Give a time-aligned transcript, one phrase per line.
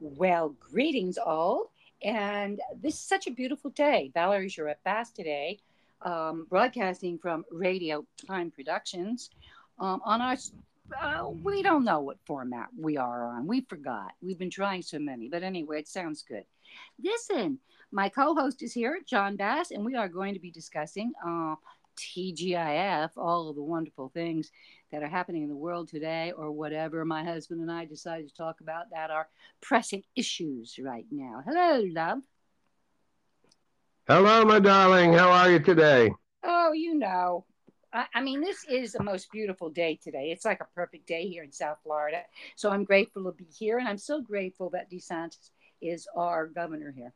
[0.00, 1.72] Well, greetings all.
[2.02, 4.10] And this is such a beautiful day.
[4.12, 5.58] Valerie Jarrett Bass today,
[6.02, 9.30] um, broadcasting from Radio Time Productions
[9.78, 10.36] um, on our.
[11.00, 13.46] Uh, we don't know what format we are on.
[13.46, 14.12] We forgot.
[14.22, 15.28] We've been trying so many.
[15.28, 16.44] But anyway, it sounds good.
[17.02, 17.58] Listen,
[17.90, 21.54] my co host is here, John Bass, and we are going to be discussing uh,
[21.96, 24.50] TGIF, all of the wonderful things
[24.92, 28.34] that are happening in the world today, or whatever my husband and I decided to
[28.34, 29.28] talk about that are
[29.60, 31.42] pressing issues right now.
[31.44, 32.18] Hello, love.
[34.08, 35.12] Hello, my darling.
[35.12, 36.10] How are you today?
[36.44, 37.44] Oh, you know.
[37.92, 40.30] I, I mean, this is the most beautiful day today.
[40.30, 42.22] It's like a perfect day here in South Florida.
[42.54, 45.50] So I'm grateful to be here, and I'm so grateful that DeSantis
[45.82, 47.12] is our governor here.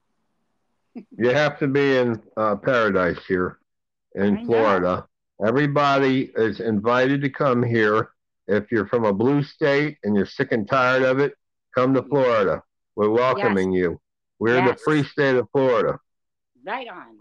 [1.16, 3.60] you have to be in uh, paradise here
[4.14, 5.06] in Florida.
[5.44, 8.10] Everybody is invited to come here.
[8.46, 11.34] If you're from a blue state and you're sick and tired of it,
[11.74, 12.62] come to Florida.
[12.96, 13.80] We're welcoming yes.
[13.80, 14.00] you.
[14.38, 14.70] We're yes.
[14.70, 15.98] the free state of Florida.
[16.66, 17.18] Right on.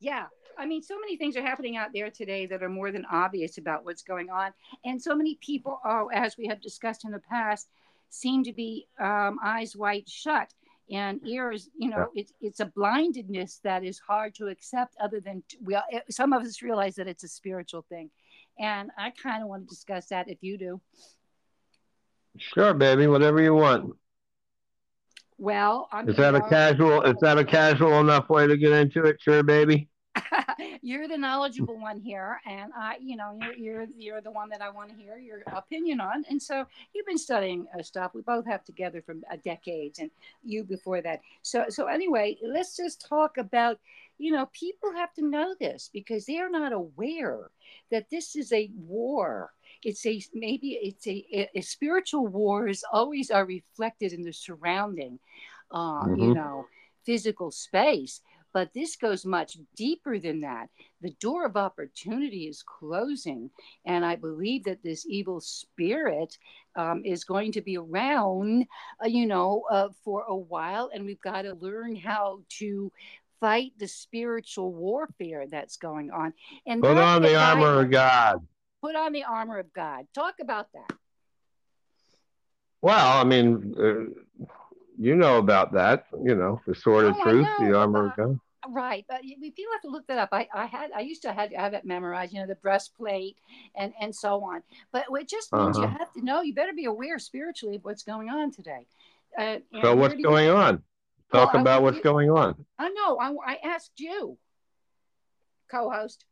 [0.00, 0.26] Yeah.
[0.58, 3.58] I mean, so many things are happening out there today that are more than obvious
[3.58, 4.52] about what's going on.
[4.84, 7.68] And so many people, are, as we have discussed in the past,
[8.08, 10.52] seem to be um, eyes wide shut
[10.90, 15.42] and ears you know it's it's a blindedness that is hard to accept other than
[15.62, 18.10] we all, eh, some of us realize that it's a spiritual thing.
[18.58, 20.80] And i kind of want to discuss that if you do.
[22.38, 23.94] Sure baby whatever you want.
[25.38, 29.02] Well I'm, is that a casual is that a casual enough way to get into
[29.04, 29.20] it?
[29.20, 29.88] Sure baby
[30.86, 34.62] you're the knowledgeable one here, and I, you know, you're you're you're the one that
[34.62, 36.24] I want to hear your opinion on.
[36.30, 38.12] And so you've been studying uh, stuff.
[38.14, 40.12] We both have together for uh, decades, and
[40.44, 41.22] you before that.
[41.42, 43.80] So so anyway, let's just talk about.
[44.18, 47.50] You know, people have to know this because they are not aware
[47.90, 49.52] that this is a war.
[49.82, 55.18] It's a maybe it's a, a, a spiritual wars always are reflected in the surrounding,
[55.70, 56.22] uh, mm-hmm.
[56.22, 56.66] you know,
[57.04, 58.22] physical space
[58.56, 60.70] but this goes much deeper than that.
[61.02, 63.50] The door of opportunity is closing.
[63.84, 66.38] And I believe that this evil spirit
[66.74, 68.64] um, is going to be around,
[69.04, 70.88] uh, you know, uh, for a while.
[70.94, 72.90] And we've got to learn how to
[73.40, 76.32] fight the spiritual warfare that's going on.
[76.66, 78.40] And put on the armor of God.
[78.80, 80.06] Put on the armor of God.
[80.14, 80.96] Talk about that.
[82.80, 84.48] Well, I mean, uh,
[84.98, 86.06] you know about that.
[86.24, 88.40] You know, the sword oh, of truth, the armor of God.
[88.68, 90.30] Right, but people have to look that up.
[90.32, 93.36] I, I had I used to have, have it memorized, you know, the breastplate
[93.76, 94.62] and and so on.
[94.92, 95.86] But it just means uh-huh.
[95.86, 96.40] you have to know.
[96.42, 98.86] You better be aware spiritually of what's going on today.
[99.38, 100.82] Uh, so what's going on?
[101.32, 102.64] Talk well, about what's you, going on.
[102.78, 103.18] I know.
[103.18, 104.36] I, I asked you,
[105.70, 106.24] co-host.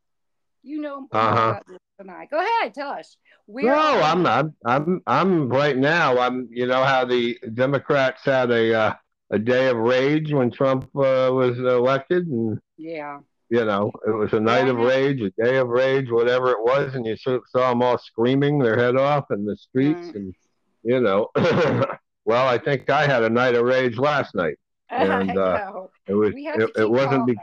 [0.63, 1.59] You know uh-huh.
[1.99, 2.29] tonight.
[2.31, 3.17] Go ahead, tell us.
[3.45, 4.47] Where no, I'm not.
[4.65, 6.17] I'm I'm right now.
[6.17, 6.49] I'm.
[6.51, 8.73] You know how the Democrats had a.
[8.73, 8.93] Uh,
[9.35, 13.19] a day of rage when Trump uh, was elected, and yeah,
[13.49, 16.61] you know, it was a night yeah, of rage, a day of rage, whatever it
[16.61, 20.15] was, and you saw them all screaming their head off in the streets, mm.
[20.15, 20.35] and
[20.83, 21.27] you know,
[22.25, 24.57] well, I think I had a night of rage last night,
[24.89, 27.27] and uh, it was it, it wasn't.
[27.27, 27.37] Be-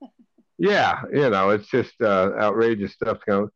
[0.58, 3.48] yeah, you know, it's just uh, outrageous stuff going.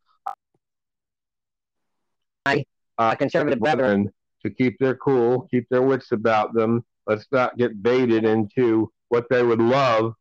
[2.45, 2.63] My
[2.97, 4.09] uh, conservative brethren
[4.43, 9.25] to keep their cool, keep their wits about them, let's not get baited into what
[9.29, 10.13] they would love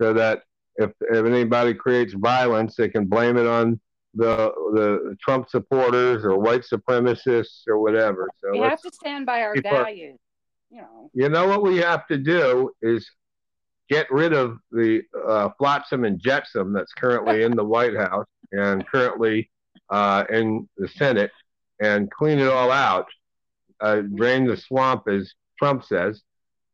[0.00, 0.42] so that
[0.76, 3.80] if, if anybody creates violence, they can blame it on
[4.14, 8.28] the the Trump supporters or white supremacists or whatever.
[8.42, 10.18] So we have to stand by our values.
[10.70, 11.10] Our, you know.
[11.12, 13.10] You know what we have to do is
[13.90, 18.86] get rid of the uh, flotsam and jetsam that's currently in the White House and
[18.86, 19.50] currently
[19.90, 21.32] uh, in the Senate
[21.80, 23.06] and clean it all out,
[23.80, 26.22] uh, drain the swamp, as Trump says,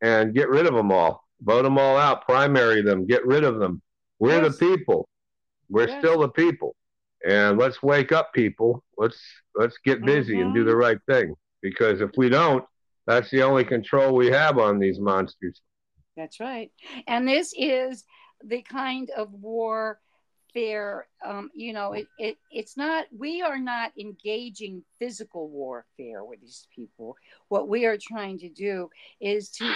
[0.02, 1.24] and get rid of them all.
[1.40, 3.80] Vote them all out, primary them, get rid of them.
[4.18, 4.58] We're yes.
[4.58, 5.08] the people.
[5.68, 6.00] We're yes.
[6.00, 6.76] still the people.
[7.26, 8.84] And let's wake up, people.
[8.98, 9.20] Let's
[9.54, 10.42] let's get busy mm-hmm.
[10.42, 10.80] and do the mm-hmm.
[10.80, 11.34] right thing.
[11.62, 12.64] Because if we don't,
[13.06, 15.60] that's the only control we have on these monsters.
[16.16, 16.70] That's right.
[17.06, 18.04] And this is
[18.44, 19.98] the kind of war
[20.54, 26.40] warfare um, you know it, it it's not we are not engaging physical warfare with
[26.40, 27.16] these people.
[27.48, 28.88] What we are trying to do
[29.20, 29.74] is to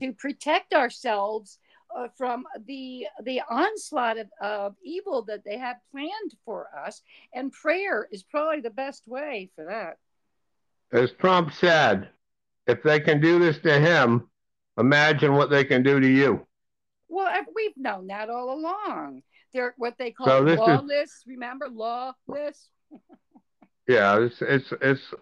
[0.00, 1.58] to protect ourselves
[1.96, 7.02] uh, from the the onslaught of, of evil that they have planned for us
[7.34, 9.96] and prayer is probably the best way for that.
[10.92, 12.08] As trump said
[12.66, 14.28] if they can do this to him
[14.78, 16.46] imagine what they can do to you.
[17.08, 21.10] Well we've known that all along they're what they call so lawless.
[21.10, 22.68] Is, remember, lawless.
[23.88, 25.14] yeah, it's it's it's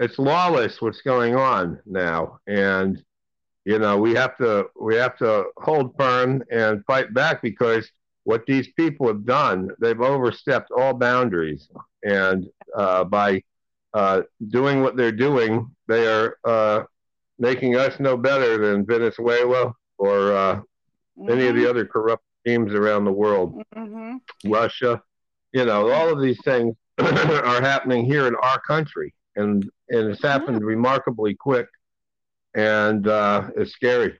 [0.00, 3.02] it's lawless what's going on now, and
[3.68, 7.90] you know, we have to we have to hold firm and fight back because
[8.24, 11.68] what these people have done, they've overstepped all boundaries,
[12.02, 13.42] and uh, by
[13.92, 16.82] uh, doing what they're doing, they are uh,
[17.38, 21.30] making us no better than Venezuela or uh, mm-hmm.
[21.30, 21.70] any of the mm-hmm.
[21.70, 24.16] other corrupt teams around the world, mm-hmm.
[24.50, 25.02] Russia.
[25.52, 30.22] You know, all of these things are happening here in our country, and and it's
[30.22, 31.68] happened remarkably quick,
[32.54, 34.18] and uh, it's scary.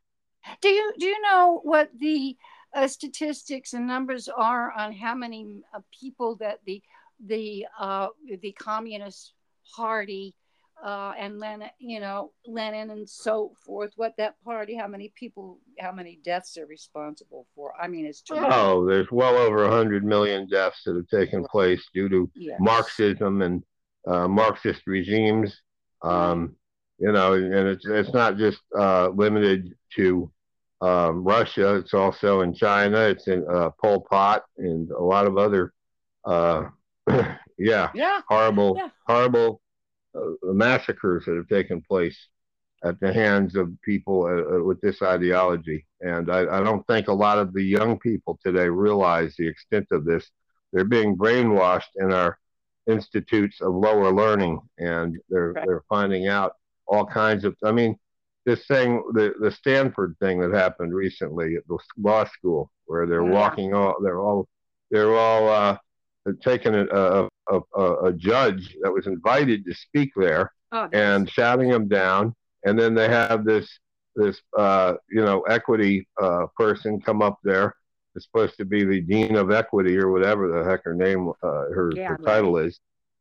[0.61, 2.37] Do you do you know what the
[2.75, 6.83] uh, statistics and numbers are on how many uh, people that the
[7.27, 8.09] the uh,
[8.41, 9.33] the communist
[9.75, 10.35] party
[10.85, 15.59] uh, and Lenin, you know, Lenin and so forth, what that party, how many people,
[15.79, 17.73] how many deaths they're responsible for.
[17.81, 18.55] I mean, it's tremendous.
[18.57, 22.59] Oh, there's well over 100 million deaths that have taken place due to yes.
[22.61, 23.63] Marxism and
[24.07, 25.61] uh, Marxist regimes.
[26.03, 26.55] Um,
[26.99, 30.31] you know, and it's, it's not just uh, limited to
[30.81, 35.37] um, Russia, it's also in China, it's in uh, Pol Pot, and a lot of
[35.37, 35.73] other,
[36.25, 36.65] uh,
[37.59, 38.89] yeah, yeah, horrible, yeah.
[39.07, 39.61] horrible
[40.19, 42.29] uh, massacres that have taken place
[42.85, 45.87] at the hands of people uh, uh, with this ideology.
[46.01, 49.89] And I, I, don't think a lot of the young people today realize the extent
[49.91, 50.31] of this.
[50.73, 52.39] They're being brainwashed in our
[52.87, 55.67] institutes of lower learning, and they're right.
[55.67, 56.53] they're finding out
[56.87, 57.57] all kinds of.
[57.65, 57.97] I mean,
[58.47, 63.25] this thing, the the Stanford thing that happened recently at the law school, where they're
[63.25, 63.33] yeah.
[63.33, 64.47] walking all, they're all,
[64.91, 65.77] they're all uh,
[66.43, 71.69] taking a, a, a, a, judge that was invited to speak there oh, and shouting
[71.69, 72.35] him down.
[72.65, 73.69] And then they have this
[74.17, 77.75] this uh, you know equity uh, person come up there.
[78.15, 81.65] It's supposed to be the dean of equity or whatever the heck her name uh,
[81.73, 82.27] her, yeah, her right.
[82.27, 82.81] title is,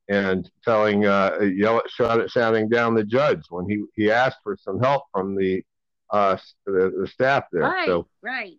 [0.09, 4.79] and telling uh, yell shout, shouting down the judge when he he asked for some
[4.79, 5.63] help from the
[6.09, 7.63] uh, the, the staff there.
[7.63, 8.57] Right, so, right.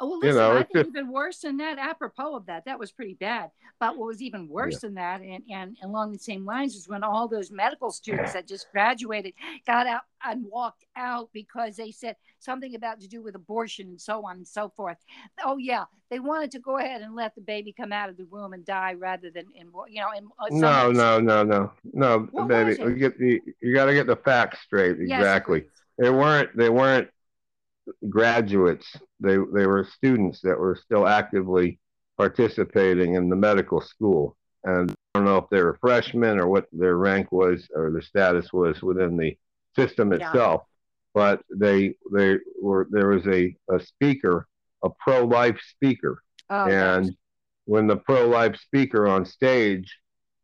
[0.00, 2.78] Oh, well, listen, you know, I think even worse than that, apropos of that, that
[2.78, 3.50] was pretty bad.
[3.78, 4.78] But what was even worse yeah.
[4.82, 8.48] than that, and, and, along the same lines, is when all those medical students that
[8.48, 9.34] just graduated
[9.66, 14.00] got out and walked out because they said something about to do with abortion and
[14.00, 14.98] so on and so forth.
[15.44, 18.26] Oh yeah, they wanted to go ahead and let the baby come out of the
[18.26, 20.10] womb and die rather than in you know.
[20.16, 22.80] In, uh, no, no, no, no, no, what baby.
[22.80, 25.00] You get the you got to get the facts straight.
[25.00, 25.60] Exactly.
[25.60, 25.68] Yes,
[25.98, 26.56] they weren't.
[26.56, 27.08] They weren't
[28.08, 28.96] graduates.
[29.20, 31.78] They they were students that were still actively
[32.16, 36.66] participating in the medical school, and I don't know if they were freshmen or what
[36.72, 39.36] their rank was or their status was within the
[39.76, 40.62] system itself.
[40.62, 40.68] Yeah.
[41.14, 44.48] But they they were there was a, a speaker,
[44.82, 47.14] a pro life speaker, oh, and gosh.
[47.66, 49.96] when the pro life speaker on stage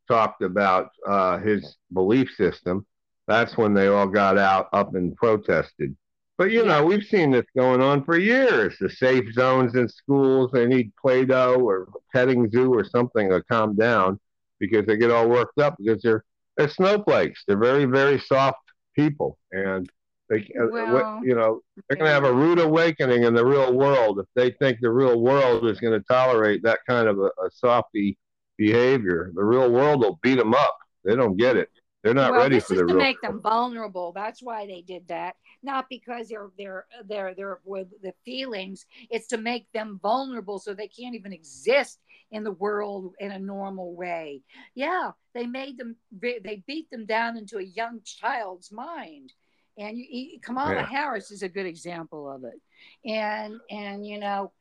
[0.09, 2.87] talked about uh, his belief system,
[3.27, 5.97] that's when they all got out up and protested
[6.41, 8.75] but you know, we've seen this going on for years.
[8.81, 13.77] The safe zones in schools, they need Play-Doh or petting zoo or something to calm
[13.77, 14.19] down
[14.59, 16.25] because they get all worked up because they're
[16.57, 17.45] they're snowflakes.
[17.47, 18.63] They're very very soft
[18.97, 19.87] people, and
[20.31, 23.75] they uh, well, you know they're going to have a rude awakening in the real
[23.75, 27.27] world if they think the real world is going to tolerate that kind of a,
[27.27, 28.17] a softy
[28.57, 29.31] behavior.
[29.35, 30.79] The real world will beat them up.
[31.05, 31.69] They don't get it.
[32.03, 34.13] They're not well, ready for the to real make them vulnerable.
[34.13, 35.37] That's why they did that.
[35.63, 38.87] Not because they're they're they're they're with the feelings.
[39.11, 41.99] It's to make them vulnerable so they can't even exist
[42.31, 44.43] in the world in a normal way.
[44.75, 45.97] Yeah, they made them.
[46.21, 49.33] They beat them down into a young child's mind.
[49.77, 50.87] And you, Kamala yeah.
[50.87, 52.61] Harris is a good example of it.
[53.05, 54.53] And and you know,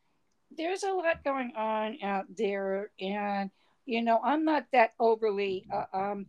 [0.58, 3.50] there's a lot going on out there, and
[3.86, 5.66] you know, I'm not that overly.
[5.72, 6.26] Uh, um,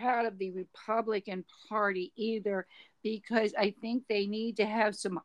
[0.00, 2.66] proud of the Republican Party either,
[3.02, 5.20] because I think they need to have some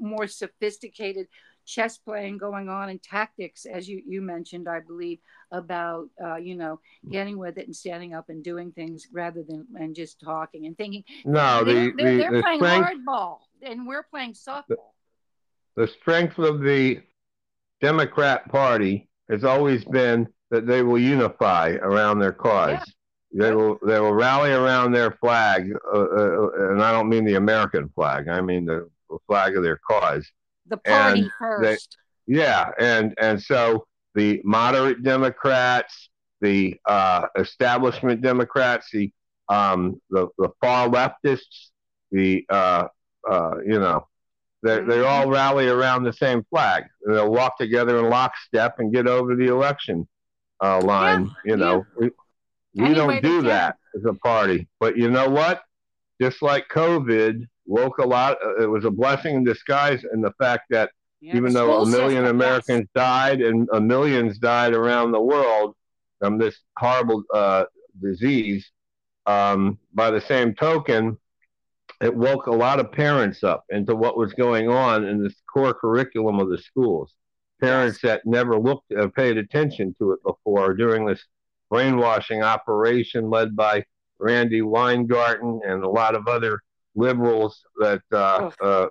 [0.00, 1.28] more sophisticated
[1.66, 5.18] chess playing going on and tactics, as you, you mentioned, I believe,
[5.50, 6.80] about uh, you know
[7.10, 10.76] getting with it and standing up and doing things rather than and just talking and
[10.76, 11.04] thinking.
[11.24, 14.64] No, they're, the, they're, the, they're the playing strength, hardball and we're playing softball.
[14.68, 14.76] The,
[15.76, 17.00] the strength of the
[17.80, 22.70] Democrat Party has always been that they will unify around their cause.
[22.72, 22.84] Yeah.
[23.32, 27.34] They will they will rally around their flag, uh, uh, and I don't mean the
[27.34, 28.28] American flag.
[28.28, 28.88] I mean the,
[29.26, 30.26] flag of their cause.
[30.66, 31.96] The party and first.
[32.26, 36.08] They, yeah, and and so the moderate Democrats,
[36.40, 39.12] the uh, establishment Democrats, the
[39.48, 41.70] um, the, the far leftists,
[42.10, 42.88] the uh,
[43.30, 44.06] uh, you know,
[44.62, 45.32] they they all mm-hmm.
[45.32, 46.84] rally around the same flag.
[47.06, 50.08] They'll walk together in lockstep and get over the election
[50.62, 51.26] uh, line.
[51.44, 51.86] Yeah, you know.
[52.00, 52.06] Yeah.
[52.06, 52.10] We
[52.74, 54.68] don't do that as a party.
[54.80, 55.62] But you know what?
[56.20, 58.38] Just like COVID, woke a lot.
[58.44, 61.86] Uh, it was a blessing in disguise, and the fact that yeah, even though a
[61.86, 63.02] million Americans yes.
[63.02, 65.74] died and a millions died around the world
[66.18, 67.64] from this horrible uh,
[68.02, 68.70] disease,
[69.26, 71.16] um, by the same token,
[72.00, 75.74] it woke a lot of parents up into what was going on in this core
[75.74, 77.14] curriculum of the schools.
[77.60, 81.24] Parents that never looked, or paid attention to it before during this
[81.70, 83.84] brainwashing operation led by
[84.18, 86.60] Randi Weingarten and a lot of other
[86.94, 88.88] liberals that, uh, uh,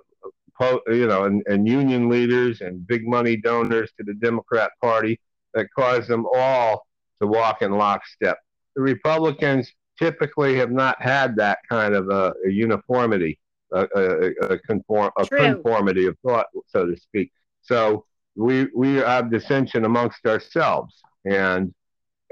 [0.58, 5.20] po- you know, and, and union leaders and big money donors to the Democrat Party
[5.54, 6.86] that caused them all
[7.20, 8.38] to walk in lockstep.
[8.76, 13.38] The Republicans typically have not had that kind of a, a uniformity,
[13.72, 17.32] a, a, a, conform, a conformity of thought, so to speak.
[17.62, 18.04] So
[18.36, 21.74] we we have dissension amongst ourselves, and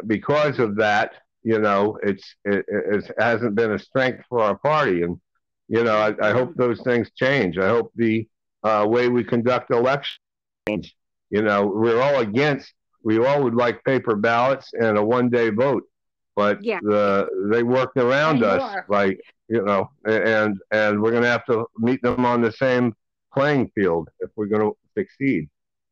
[0.07, 1.13] because of that,
[1.43, 5.21] you know, it's it, it hasn't been a strength for our party, and
[5.69, 7.59] you know, I, I hope those things change.
[7.59, 8.29] I hope the
[8.63, 10.19] uh, way we conduct elections
[10.69, 10.95] change.
[11.31, 12.73] You know, we're all against.
[13.03, 15.85] We all would like paper ballots and a one-day vote
[16.37, 16.79] but yeah.
[16.83, 21.65] the, they worked around us like you know and and we're going to have to
[21.79, 22.95] meet them on the same
[23.35, 25.49] playing field if we're going to succeed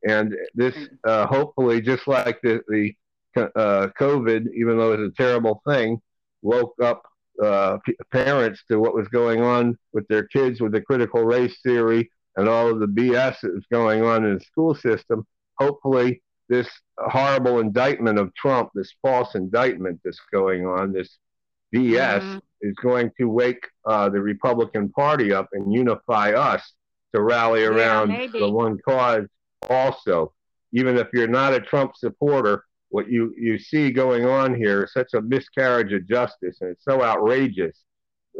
[0.06, 2.94] and this uh, hopefully just like the, the
[3.36, 6.00] uh, covid even though it's a terrible thing
[6.42, 7.02] woke up
[7.42, 11.56] uh, p- parents to what was going on with their kids with the critical race
[11.62, 15.26] theory and all of the bs that was going on in the school system
[15.58, 21.18] hopefully this horrible indictment of Trump, this false indictment that's going on, this
[21.74, 22.38] BS, mm-hmm.
[22.60, 26.72] is going to wake uh, the Republican Party up and unify us
[27.14, 29.26] to rally around yeah, the one cause
[29.68, 30.32] also.
[30.72, 32.64] Even if you're not a Trump supporter,
[32.94, 36.84] what you, you see going on here is such a miscarriage of justice and it's
[36.84, 37.82] so outrageous.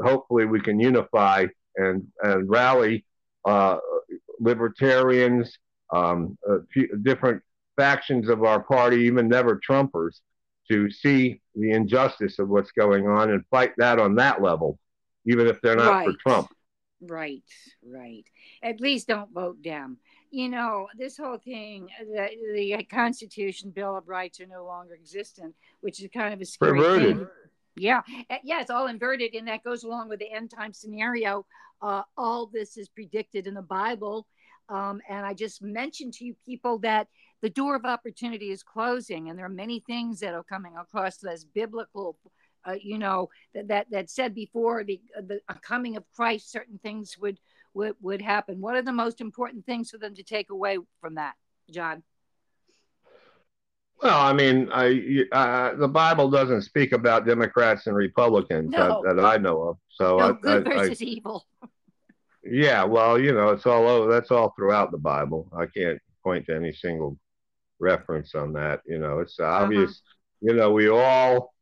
[0.00, 1.46] Hopefully, we can unify
[1.76, 3.04] and, and rally
[3.44, 3.78] uh,
[4.38, 5.58] libertarians,
[5.92, 6.58] um, uh,
[7.02, 7.42] different
[7.76, 10.20] factions of our party, even never Trumpers,
[10.70, 14.78] to see the injustice of what's going on and fight that on that level,
[15.26, 16.06] even if they're not right.
[16.06, 16.48] for Trump.
[17.06, 17.42] Right,
[17.86, 18.24] right.
[18.62, 19.98] At least don't vote Dem.
[20.30, 25.54] You know, this whole thing, the, the Constitution, Bill of Rights are no longer existent,
[25.80, 27.16] which is kind of a scary Perverted.
[27.18, 27.26] thing.
[27.76, 31.44] Yeah, eh, yeah, it's all inverted, and that goes along with the end time scenario.
[31.82, 34.26] Uh, all this is predicted in the Bible.
[34.68, 37.08] Um, and I just mentioned to you people that
[37.42, 41.22] the door of opportunity is closing and there are many things that are coming across
[41.24, 42.16] as biblical
[42.66, 47.18] uh, you know that, that that said before the the coming of christ certain things
[47.18, 47.38] would
[47.74, 51.14] would would happen what are the most important things for them to take away from
[51.14, 51.34] that
[51.70, 52.02] john
[54.02, 59.02] well, I mean, I uh, the Bible doesn't speak about Democrats and Republicans no.
[59.02, 59.78] that, that, I know of.
[59.88, 61.46] So no, I, good I, versus I, evil.
[62.46, 64.12] Yeah, well, you know, it's all over.
[64.12, 65.48] That's all throughout the Bible.
[65.56, 67.18] I can't point to any single
[67.78, 68.82] reference on that.
[68.86, 69.64] You know, it's uh-huh.
[69.64, 69.90] obvious.
[69.90, 70.50] Uh-huh.
[70.50, 71.53] You know, we all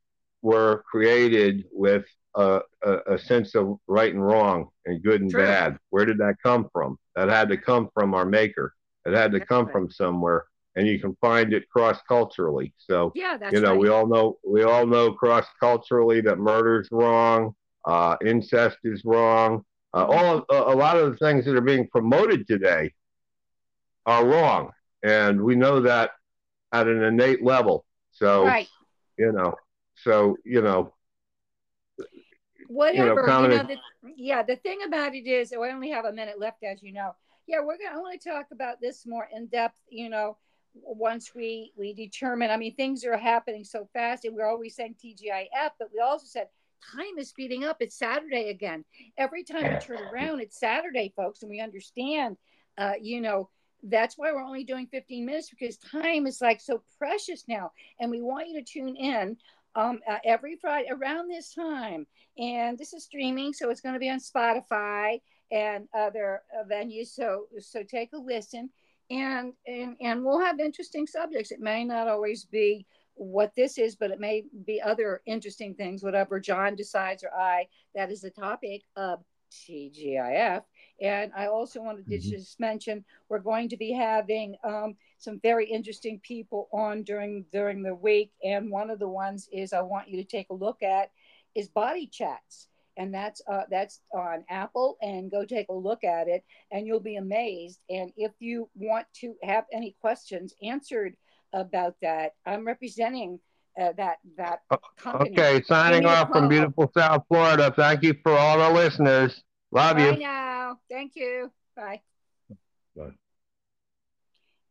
[0.42, 5.44] were created with a, a, a, sense of right and wrong and good and True.
[5.44, 5.78] bad.
[5.90, 6.98] Where did that come from?
[7.14, 8.74] That had to come from our maker.
[9.04, 9.72] It had to that's come right.
[9.72, 10.46] from somewhere,
[10.76, 12.72] and you can find it cross culturally.
[12.78, 13.80] So, yeah, you know, right.
[13.80, 19.64] we all know we all know cross culturally that murder's wrong, uh, incest is wrong.
[19.94, 22.92] Uh, all a lot of the things that are being promoted today
[24.06, 24.72] are wrong
[25.02, 26.10] and we know that
[26.72, 27.84] at an innate level.
[28.12, 28.68] So, right.
[29.18, 29.54] you know,
[30.02, 30.92] so you know,
[32.68, 33.20] whatever.
[33.20, 33.76] You know, you know the,
[34.16, 36.92] yeah, the thing about it is, oh, I only have a minute left, as you
[36.92, 37.14] know.
[37.46, 37.96] Yeah, we're gonna.
[37.96, 39.76] I want to talk about this more in depth.
[39.88, 40.36] You know,
[40.74, 42.50] once we we determine.
[42.50, 46.26] I mean, things are happening so fast, and we're always saying TGIF, but we also
[46.26, 46.48] said
[46.94, 47.76] time is speeding up.
[47.80, 48.84] It's Saturday again.
[49.16, 52.36] Every time we turn around, it's Saturday, folks, and we understand.
[52.78, 53.50] Uh, you know,
[53.82, 57.72] that's why we're only doing 15 minutes because time is like so precious now.
[58.00, 59.36] And we want you to tune in
[59.74, 62.06] um, uh, every Friday around this time.
[62.38, 67.08] And this is streaming, so it's going to be on Spotify and other uh, venues.
[67.08, 68.70] So, so take a listen.
[69.10, 71.50] And, and and we'll have interesting subjects.
[71.50, 76.02] It may not always be what this is, but it may be other interesting things,
[76.02, 77.66] whatever John decides or I.
[77.94, 79.20] That is the topic of
[79.52, 80.62] TGIF.
[81.00, 82.30] And I also wanted to mm-hmm.
[82.30, 87.82] just mention we're going to be having um, some very interesting people on during during
[87.82, 88.30] the week.
[88.44, 91.10] And one of the ones is I want you to take a look at
[91.54, 92.68] is Body Chats.
[92.98, 97.00] And that's uh, that's on Apple, and go take a look at it, and you'll
[97.00, 97.78] be amazed.
[97.88, 101.16] And if you want to have any questions answered
[101.54, 103.40] about that, I'm representing
[103.80, 104.60] uh, that that
[104.98, 105.30] company.
[105.30, 107.72] Okay, signing off from beautiful South Florida.
[107.74, 109.42] Thank you for all the listeners.
[109.72, 110.18] Love Bye you.
[110.18, 110.78] now.
[110.90, 111.50] Thank you.
[111.74, 112.02] Bye.
[112.94, 113.10] Bye.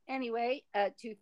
[0.08, 1.15] Anyway, uh, to